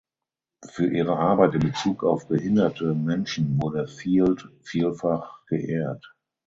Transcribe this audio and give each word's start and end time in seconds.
Für 0.65 0.87
ihre 0.87 1.19
Arbeit 1.19 1.53
in 1.53 1.59
Bezug 1.59 2.03
auf 2.03 2.27
behinderte 2.27 2.95
Menschen 2.95 3.61
wurde 3.61 3.87
Field 3.87 4.49
vielfach 4.63 5.43
geehrt. 5.45 6.15